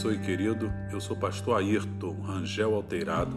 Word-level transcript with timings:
abençoe, 0.00 0.18
querido. 0.18 0.72
Eu 0.90 0.98
sou 0.98 1.14
pastor 1.14 1.58
Ayrton 1.58 2.16
Rangel 2.22 2.74
Alteirado, 2.74 3.36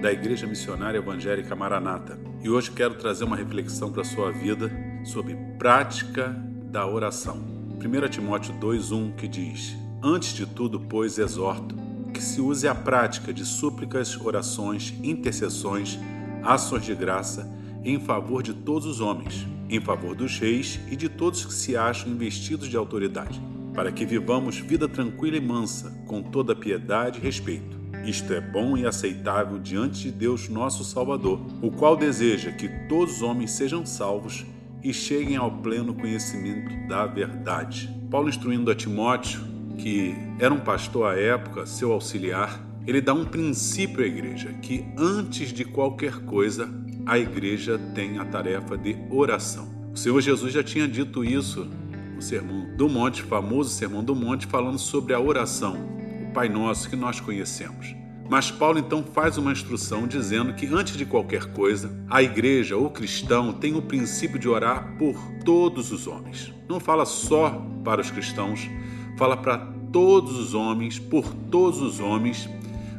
da 0.00 0.12
Igreja 0.12 0.46
Missionária 0.46 0.98
Evangélica 0.98 1.56
Maranata. 1.56 2.16
E 2.44 2.48
hoje 2.48 2.70
quero 2.70 2.94
trazer 2.94 3.24
uma 3.24 3.34
reflexão 3.34 3.90
para 3.90 4.02
a 4.02 4.04
sua 4.04 4.30
vida 4.30 4.70
sobre 5.04 5.34
prática 5.58 6.28
da 6.70 6.86
oração. 6.86 7.38
1 7.84 8.08
Timóteo 8.08 8.54
2,1 8.54 9.16
que 9.16 9.26
diz: 9.26 9.76
Antes 10.00 10.32
de 10.32 10.46
tudo, 10.46 10.78
pois, 10.78 11.18
exorto 11.18 11.74
que 12.14 12.22
se 12.22 12.40
use 12.40 12.68
a 12.68 12.74
prática 12.74 13.32
de 13.32 13.44
súplicas, 13.44 14.16
orações, 14.20 14.94
intercessões, 15.02 15.98
ações 16.44 16.84
de 16.84 16.94
graça 16.94 17.50
em 17.82 17.98
favor 17.98 18.44
de 18.44 18.54
todos 18.54 18.86
os 18.86 19.00
homens, 19.00 19.44
em 19.68 19.80
favor 19.80 20.14
dos 20.14 20.38
reis 20.38 20.78
e 20.88 20.94
de 20.94 21.08
todos 21.08 21.44
que 21.44 21.52
se 21.52 21.76
acham 21.76 22.12
investidos 22.12 22.68
de 22.68 22.76
autoridade 22.76 23.55
para 23.76 23.92
que 23.92 24.06
vivamos 24.06 24.58
vida 24.58 24.88
tranquila 24.88 25.36
e 25.36 25.40
mansa, 25.40 25.90
com 26.06 26.22
toda 26.22 26.56
piedade 26.56 27.18
e 27.18 27.22
respeito. 27.22 27.76
Isto 28.06 28.32
é 28.32 28.40
bom 28.40 28.76
e 28.76 28.86
aceitável 28.86 29.58
diante 29.58 30.04
de 30.04 30.12
Deus 30.12 30.48
nosso 30.48 30.82
Salvador, 30.82 31.40
o 31.60 31.70
qual 31.70 31.94
deseja 31.94 32.50
que 32.50 32.68
todos 32.88 33.16
os 33.16 33.22
homens 33.22 33.50
sejam 33.50 33.84
salvos 33.84 34.46
e 34.82 34.94
cheguem 34.94 35.36
ao 35.36 35.50
pleno 35.50 35.92
conhecimento 35.92 36.88
da 36.88 37.04
verdade. 37.04 37.94
Paulo 38.10 38.30
instruindo 38.30 38.70
a 38.70 38.74
Timóteo, 38.74 39.40
que 39.76 40.14
era 40.38 40.54
um 40.54 40.60
pastor 40.60 41.12
à 41.12 41.20
época, 41.20 41.66
seu 41.66 41.92
auxiliar, 41.92 42.64
ele 42.86 43.00
dá 43.00 43.12
um 43.12 43.24
princípio 43.24 44.02
à 44.02 44.06
igreja, 44.06 44.54
que 44.62 44.86
antes 44.96 45.52
de 45.52 45.64
qualquer 45.64 46.20
coisa, 46.20 46.72
a 47.04 47.18
igreja 47.18 47.78
tem 47.94 48.18
a 48.18 48.24
tarefa 48.24 48.78
de 48.78 48.96
oração. 49.10 49.68
O 49.92 49.98
Senhor 49.98 50.20
Jesus 50.20 50.52
já 50.52 50.62
tinha 50.62 50.86
dito 50.86 51.24
isso 51.24 51.68
o 52.16 52.22
Sermão 52.22 52.66
do 52.76 52.88
Monte, 52.88 53.22
famoso 53.22 53.70
Sermão 53.70 54.02
do 54.02 54.14
Monte, 54.14 54.46
falando 54.46 54.78
sobre 54.78 55.12
a 55.12 55.20
oração, 55.20 55.76
o 56.22 56.32
Pai 56.32 56.48
Nosso 56.48 56.88
que 56.88 56.96
nós 56.96 57.20
conhecemos. 57.20 57.94
Mas 58.28 58.50
Paulo 58.50 58.78
então 58.78 59.04
faz 59.04 59.38
uma 59.38 59.52
instrução 59.52 60.06
dizendo 60.06 60.54
que 60.54 60.66
antes 60.66 60.96
de 60.96 61.06
qualquer 61.06 61.52
coisa, 61.52 61.96
a 62.08 62.22
igreja 62.22 62.76
ou 62.76 62.90
cristão 62.90 63.52
tem 63.52 63.76
o 63.76 63.82
princípio 63.82 64.38
de 64.38 64.48
orar 64.48 64.96
por 64.98 65.16
todos 65.44 65.92
os 65.92 66.06
homens. 66.06 66.52
Não 66.68 66.80
fala 66.80 67.04
só 67.04 67.64
para 67.84 68.00
os 68.00 68.10
cristãos, 68.10 68.68
fala 69.16 69.36
para 69.36 69.58
todos 69.92 70.36
os 70.36 70.54
homens, 70.54 70.98
por 70.98 71.32
todos 71.32 71.80
os 71.80 72.00
homens, 72.00 72.48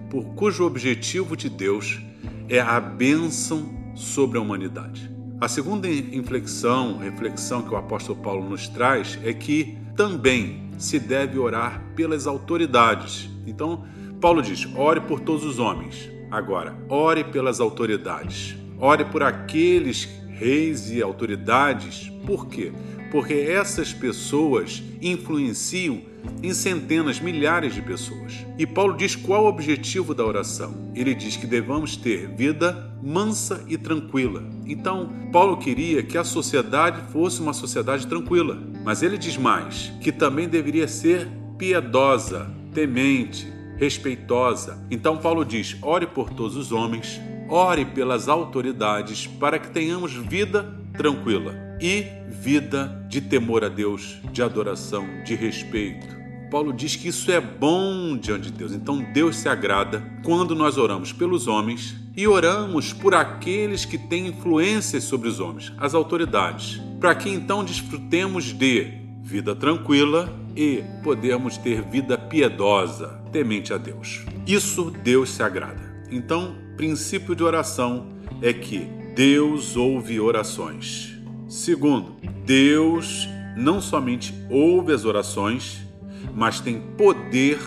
por 0.09 0.23
cujo 0.35 0.65
objetivo 0.65 1.35
de 1.35 1.49
Deus 1.49 1.99
é 2.47 2.59
a 2.59 2.79
bênção 2.79 3.69
sobre 3.93 4.37
a 4.37 4.41
humanidade. 4.41 5.16
A 5.39 5.47
segunda 5.47 5.87
inflexão, 5.87 6.97
reflexão 6.97 7.61
que 7.61 7.71
o 7.71 7.77
apóstolo 7.77 8.19
Paulo 8.19 8.49
nos 8.49 8.67
traz 8.67 9.19
é 9.23 9.31
que 9.31 9.77
também 9.95 10.71
se 10.79 10.99
deve 10.99 11.37
orar 11.37 11.83
pelas 11.95 12.25
autoridades. 12.25 13.29
Então, 13.45 13.85
Paulo 14.19 14.41
diz: 14.41 14.67
ore 14.75 14.99
por 15.01 15.19
todos 15.19 15.45
os 15.45 15.59
homens. 15.59 16.09
Agora, 16.31 16.75
ore 16.89 17.23
pelas 17.23 17.59
autoridades. 17.59 18.57
Ore 18.79 19.05
por 19.05 19.21
aqueles 19.21 20.05
reis 20.27 20.89
e 20.89 21.03
autoridades. 21.03 22.09
Por 22.25 22.47
quê? 22.47 22.73
Porque 23.11 23.33
essas 23.33 23.93
pessoas 23.93 24.83
influenciam 25.01 26.01
em 26.43 26.53
centenas, 26.53 27.19
milhares 27.19 27.73
de 27.73 27.81
pessoas. 27.81 28.45
E 28.57 28.65
Paulo 28.65 28.95
diz 28.95 29.15
qual 29.15 29.45
o 29.45 29.47
objetivo 29.47 30.13
da 30.13 30.25
oração. 30.25 30.91
Ele 30.93 31.15
diz 31.15 31.37
que 31.37 31.47
devamos 31.47 31.95
ter 31.95 32.27
vida 32.35 32.93
mansa 33.01 33.63
e 33.67 33.77
tranquila. 33.77 34.43
Então, 34.65 35.09
Paulo 35.31 35.57
queria 35.57 36.03
que 36.03 36.17
a 36.17 36.23
sociedade 36.23 37.01
fosse 37.11 37.41
uma 37.41 37.53
sociedade 37.53 38.07
tranquila, 38.07 38.61
mas 38.83 39.01
ele 39.01 39.17
diz 39.17 39.37
mais 39.37 39.91
que 40.01 40.11
também 40.11 40.47
deveria 40.47 40.87
ser 40.87 41.27
piedosa, 41.57 42.51
temente, 42.73 43.47
respeitosa. 43.77 44.85
Então, 44.91 45.17
Paulo 45.17 45.45
diz: 45.45 45.77
ore 45.81 46.07
por 46.07 46.29
todos 46.29 46.55
os 46.55 46.71
homens, 46.71 47.19
ore 47.49 47.85
pelas 47.85 48.27
autoridades, 48.27 49.27
para 49.27 49.59
que 49.59 49.69
tenhamos 49.69 50.13
vida 50.13 50.76
tranquila 50.97 51.55
e 51.79 52.05
vida 52.27 53.05
de 53.07 53.21
temor 53.21 53.63
a 53.63 53.69
Deus, 53.69 54.19
de 54.31 54.41
adoração, 54.41 55.07
de 55.23 55.35
respeito. 55.35 56.17
Paulo 56.49 56.73
diz 56.73 56.95
que 56.95 57.09
isso 57.09 57.31
é 57.31 57.39
bom 57.41 58.17
diante 58.17 58.49
de 58.49 58.57
Deus. 58.57 58.71
Então 58.71 59.05
Deus 59.13 59.35
se 59.35 59.49
agrada 59.49 60.03
quando 60.23 60.55
nós 60.55 60.77
oramos 60.77 61.11
pelos 61.11 61.47
homens 61.47 61.95
e 62.15 62.27
oramos 62.27 62.93
por 62.93 63.13
aqueles 63.13 63.85
que 63.85 63.97
têm 63.97 64.27
influências 64.27 65.03
sobre 65.03 65.27
os 65.27 65.39
homens, 65.39 65.71
as 65.77 65.93
autoridades, 65.93 66.81
para 66.99 67.13
que 67.13 67.29
então 67.29 67.63
desfrutemos 67.63 68.45
de 68.45 68.93
vida 69.21 69.53
tranquila 69.53 70.33
e 70.55 70.83
podemos 71.03 71.57
ter 71.57 71.81
vida 71.81 72.17
piedosa, 72.17 73.21
temente 73.31 73.73
a 73.73 73.77
Deus. 73.77 74.25
Isso 74.47 74.89
Deus 75.03 75.29
se 75.29 75.43
agrada. 75.43 75.95
Então, 76.09 76.55
princípio 76.77 77.35
de 77.35 77.43
oração 77.43 78.07
é 78.41 78.53
que 78.53 78.87
Deus 79.17 79.75
ouve 79.75 80.19
orações. 80.19 81.17
Segundo, 81.47 82.17
Deus 82.45 83.27
não 83.57 83.81
somente 83.81 84.31
ouve 84.47 84.93
as 84.93 85.05
orações, 85.05 85.79
mas 86.35 86.59
tem 86.59 86.79
poder 86.95 87.57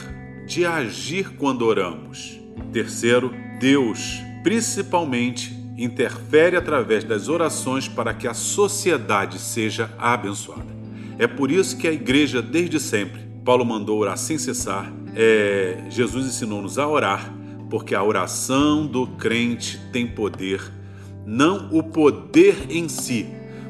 de 0.46 0.64
agir 0.64 1.30
quando 1.30 1.62
oramos. 1.62 2.38
Terceiro, 2.72 3.34
Deus 3.58 4.20
principalmente 4.44 5.52
interfere 5.76 6.56
através 6.56 7.02
das 7.02 7.28
orações 7.28 7.88
para 7.88 8.14
que 8.14 8.28
a 8.28 8.34
sociedade 8.34 9.36
seja 9.40 9.92
abençoada. 9.98 10.72
É 11.18 11.26
por 11.26 11.50
isso 11.50 11.76
que 11.76 11.88
a 11.88 11.92
igreja, 11.92 12.40
desde 12.40 12.78
sempre, 12.78 13.22
Paulo 13.44 13.64
mandou 13.64 13.98
orar 13.98 14.16
sem 14.16 14.38
cessar, 14.38 14.92
é, 15.16 15.84
Jesus 15.90 16.26
ensinou-nos 16.26 16.78
a 16.78 16.86
orar, 16.86 17.34
porque 17.68 17.92
a 17.92 18.04
oração 18.04 18.86
do 18.86 19.04
crente 19.04 19.80
tem 19.92 20.06
poder, 20.06 20.78
não 21.24 21.68
o 21.70 21.82
poder 21.82 22.66
em 22.68 22.88
si, 22.88 23.26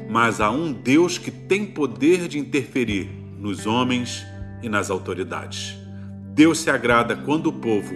mas 0.09 0.41
há 0.41 0.51
um 0.51 0.71
Deus 0.71 1.17
que 1.17 1.31
tem 1.31 1.65
poder 1.65 2.27
de 2.27 2.37
interferir 2.37 3.09
nos 3.37 3.65
homens 3.65 4.25
e 4.61 4.69
nas 4.69 4.89
autoridades. 4.89 5.75
Deus 6.33 6.59
se 6.59 6.69
agrada 6.69 7.15
quando 7.15 7.47
o 7.47 7.53
povo 7.53 7.95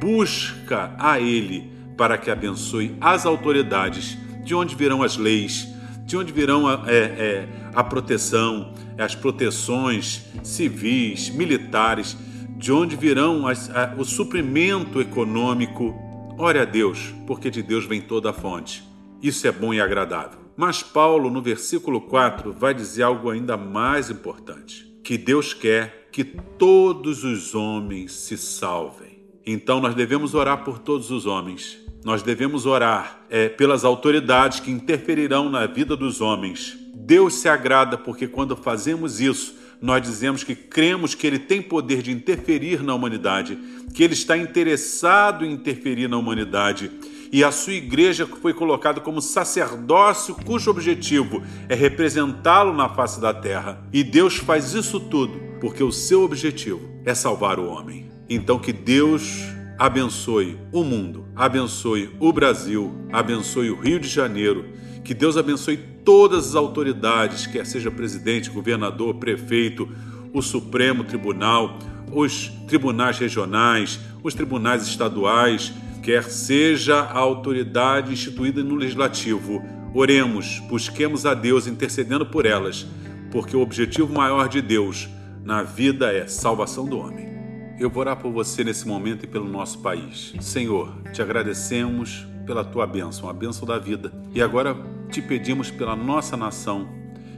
busca 0.00 0.94
a 0.98 1.20
Ele 1.20 1.70
para 1.96 2.16
que 2.16 2.30
abençoe 2.30 2.96
as 3.00 3.26
autoridades, 3.26 4.16
de 4.44 4.54
onde 4.54 4.74
virão 4.74 5.02
as 5.02 5.16
leis, 5.16 5.68
de 6.06 6.16
onde 6.16 6.32
virão 6.32 6.66
a, 6.66 6.84
é, 6.86 6.94
é, 6.94 7.48
a 7.74 7.82
proteção, 7.84 8.72
as 8.96 9.14
proteções 9.14 10.22
civis, 10.42 11.28
militares, 11.28 12.16
de 12.56 12.72
onde 12.72 12.96
virão 12.96 13.46
as, 13.46 13.68
a, 13.70 13.94
o 13.98 14.04
suprimento 14.04 15.00
econômico. 15.00 15.94
Ore 16.38 16.60
a 16.60 16.64
Deus, 16.64 17.12
porque 17.26 17.50
de 17.50 17.62
Deus 17.62 17.84
vem 17.84 18.00
toda 18.00 18.30
a 18.30 18.32
fonte. 18.32 18.87
Isso 19.22 19.46
é 19.46 19.52
bom 19.52 19.74
e 19.74 19.80
agradável. 19.80 20.38
Mas 20.56 20.82
Paulo, 20.82 21.30
no 21.30 21.40
versículo 21.40 22.00
4, 22.00 22.52
vai 22.52 22.74
dizer 22.74 23.02
algo 23.02 23.30
ainda 23.30 23.56
mais 23.56 24.10
importante: 24.10 24.92
que 25.02 25.16
Deus 25.16 25.54
quer 25.54 26.08
que 26.10 26.24
todos 26.24 27.24
os 27.24 27.54
homens 27.54 28.12
se 28.12 28.36
salvem. 28.36 29.18
Então 29.46 29.80
nós 29.80 29.94
devemos 29.94 30.34
orar 30.34 30.64
por 30.64 30.78
todos 30.78 31.10
os 31.10 31.26
homens. 31.26 31.78
Nós 32.04 32.22
devemos 32.22 32.66
orar 32.66 33.20
é, 33.28 33.48
pelas 33.48 33.84
autoridades 33.84 34.60
que 34.60 34.70
interferirão 34.70 35.48
na 35.48 35.66
vida 35.66 35.96
dos 35.96 36.20
homens. 36.20 36.76
Deus 36.94 37.34
se 37.34 37.48
agrada 37.48 37.96
porque 37.96 38.28
quando 38.28 38.56
fazemos 38.56 39.20
isso, 39.20 39.56
nós 39.80 40.02
dizemos 40.02 40.42
que 40.42 40.54
cremos 40.54 41.14
que 41.14 41.26
Ele 41.26 41.38
tem 41.38 41.62
poder 41.62 42.02
de 42.02 42.10
interferir 42.10 42.82
na 42.82 42.94
humanidade, 42.94 43.58
que 43.94 44.02
Ele 44.02 44.14
está 44.14 44.36
interessado 44.36 45.44
em 45.44 45.52
interferir 45.52 46.08
na 46.08 46.18
humanidade 46.18 46.90
e 47.32 47.44
a 47.44 47.50
sua 47.50 47.74
igreja 47.74 48.26
foi 48.26 48.54
colocada 48.54 49.00
como 49.00 49.20
sacerdócio 49.20 50.34
cujo 50.34 50.70
objetivo 50.70 51.42
é 51.68 51.74
representá-lo 51.74 52.72
na 52.72 52.88
face 52.88 53.20
da 53.20 53.34
terra. 53.34 53.82
E 53.92 54.02
Deus 54.02 54.36
faz 54.36 54.72
isso 54.72 54.98
tudo 54.98 55.48
porque 55.60 55.82
o 55.82 55.92
seu 55.92 56.22
objetivo 56.22 56.80
é 57.04 57.14
salvar 57.14 57.58
o 57.58 57.68
homem. 57.68 58.10
Então 58.28 58.58
que 58.58 58.72
Deus 58.72 59.42
abençoe 59.78 60.58
o 60.72 60.82
mundo, 60.82 61.26
abençoe 61.36 62.10
o 62.18 62.32
Brasil, 62.32 62.92
abençoe 63.12 63.70
o 63.70 63.80
Rio 63.80 64.00
de 64.00 64.08
Janeiro, 64.08 64.64
que 65.04 65.14
Deus 65.14 65.36
abençoe 65.36 65.76
todas 66.04 66.48
as 66.48 66.54
autoridades, 66.54 67.46
quer 67.46 67.64
seja 67.64 67.90
presidente, 67.90 68.50
governador, 68.50 69.14
prefeito, 69.14 69.88
o 70.32 70.42
Supremo 70.42 71.04
Tribunal, 71.04 71.78
os 72.12 72.48
tribunais 72.66 73.18
regionais, 73.18 74.00
os 74.22 74.34
tribunais 74.34 74.86
estaduais, 74.86 75.72
quer 76.08 76.24
seja 76.24 77.00
a 77.00 77.18
autoridade 77.18 78.14
instituída 78.14 78.64
no 78.64 78.76
legislativo. 78.76 79.62
Oremos, 79.92 80.58
busquemos 80.60 81.26
a 81.26 81.34
Deus 81.34 81.66
intercedendo 81.66 82.24
por 82.24 82.46
elas, 82.46 82.86
porque 83.30 83.54
o 83.54 83.60
objetivo 83.60 84.10
maior 84.10 84.48
de 84.48 84.62
Deus 84.62 85.06
na 85.44 85.62
vida 85.62 86.10
é 86.10 86.26
salvação 86.26 86.86
do 86.86 86.98
homem. 86.98 87.28
Eu 87.78 87.90
vou 87.90 88.00
orar 88.00 88.16
por 88.16 88.32
você 88.32 88.64
nesse 88.64 88.88
momento 88.88 89.24
e 89.24 89.26
pelo 89.26 89.46
nosso 89.46 89.80
país. 89.80 90.32
Senhor, 90.40 90.94
te 91.12 91.20
agradecemos 91.20 92.26
pela 92.46 92.64
tua 92.64 92.86
bênção, 92.86 93.28
a 93.28 93.32
bênção 93.34 93.68
da 93.68 93.78
vida. 93.78 94.10
E 94.34 94.40
agora 94.40 94.74
te 95.10 95.20
pedimos 95.20 95.70
pela 95.70 95.94
nossa 95.94 96.38
nação, 96.38 96.88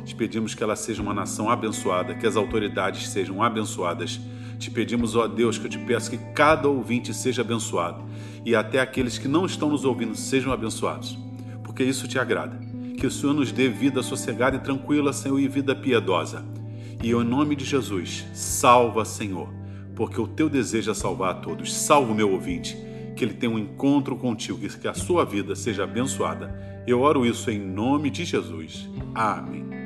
te 0.04 0.14
pedimos 0.14 0.54
que 0.54 0.62
ela 0.62 0.76
seja 0.76 1.02
uma 1.02 1.12
nação 1.12 1.50
abençoada, 1.50 2.14
que 2.14 2.24
as 2.24 2.36
autoridades 2.36 3.08
sejam 3.08 3.42
abençoadas. 3.42 4.20
Te 4.60 4.70
pedimos, 4.70 5.16
ó 5.16 5.26
Deus, 5.26 5.56
que 5.56 5.64
eu 5.64 5.70
te 5.70 5.78
peço 5.78 6.10
que 6.10 6.18
cada 6.34 6.68
ouvinte 6.68 7.14
seja 7.14 7.40
abençoado 7.40 8.04
e 8.44 8.54
até 8.54 8.78
aqueles 8.78 9.16
que 9.16 9.26
não 9.26 9.46
estão 9.46 9.70
nos 9.70 9.86
ouvindo 9.86 10.14
sejam 10.14 10.52
abençoados, 10.52 11.18
porque 11.64 11.82
isso 11.82 12.06
te 12.06 12.18
agrada. 12.18 12.60
Que 12.98 13.06
o 13.06 13.10
Senhor 13.10 13.32
nos 13.32 13.50
dê 13.50 13.70
vida 13.70 14.02
sossegada 14.02 14.58
e 14.58 14.60
tranquila, 14.60 15.14
Senhor, 15.14 15.40
e 15.40 15.48
vida 15.48 15.74
piedosa. 15.74 16.44
E 17.02 17.10
em 17.10 17.24
nome 17.24 17.56
de 17.56 17.64
Jesus, 17.64 18.26
salva, 18.34 19.02
Senhor, 19.06 19.48
porque 19.96 20.20
o 20.20 20.28
teu 20.28 20.50
desejo 20.50 20.90
é 20.90 20.94
salvar 20.94 21.30
a 21.30 21.38
todos. 21.38 21.74
Salva 21.74 22.12
o 22.12 22.14
meu 22.14 22.30
ouvinte, 22.30 22.76
que 23.16 23.24
ele 23.24 23.32
tenha 23.32 23.50
um 23.50 23.58
encontro 23.58 24.14
contigo, 24.14 24.58
que 24.58 24.86
a 24.86 24.92
sua 24.92 25.24
vida 25.24 25.56
seja 25.56 25.84
abençoada. 25.84 26.82
Eu 26.86 27.00
oro 27.00 27.24
isso 27.24 27.50
em 27.50 27.58
nome 27.58 28.10
de 28.10 28.26
Jesus. 28.26 28.86
Amém. 29.14 29.79